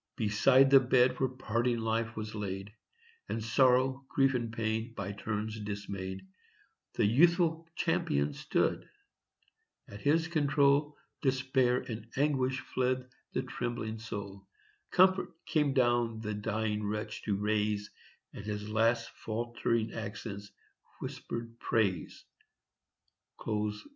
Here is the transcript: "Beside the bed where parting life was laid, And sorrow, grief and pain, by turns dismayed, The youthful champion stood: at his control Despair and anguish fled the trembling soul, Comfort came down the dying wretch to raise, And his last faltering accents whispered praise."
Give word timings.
"Beside 0.15 0.71
the 0.71 0.79
bed 0.79 1.19
where 1.19 1.29
parting 1.29 1.77
life 1.77 2.15
was 2.15 2.33
laid, 2.33 2.73
And 3.29 3.43
sorrow, 3.43 4.03
grief 4.09 4.33
and 4.33 4.51
pain, 4.51 4.95
by 4.95 5.11
turns 5.11 5.59
dismayed, 5.59 6.25
The 6.95 7.05
youthful 7.05 7.67
champion 7.75 8.33
stood: 8.33 8.89
at 9.87 10.01
his 10.01 10.27
control 10.27 10.97
Despair 11.21 11.81
and 11.87 12.07
anguish 12.17 12.61
fled 12.61 13.11
the 13.33 13.43
trembling 13.43 13.99
soul, 13.99 14.47
Comfort 14.89 15.35
came 15.45 15.71
down 15.71 16.21
the 16.21 16.33
dying 16.33 16.83
wretch 16.83 17.21
to 17.25 17.35
raise, 17.35 17.91
And 18.33 18.43
his 18.43 18.67
last 18.69 19.07
faltering 19.11 19.93
accents 19.93 20.51
whispered 20.99 21.59
praise." 21.59 22.25